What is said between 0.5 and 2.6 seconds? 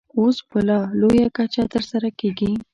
لا لویه کچه ترسره کېږي.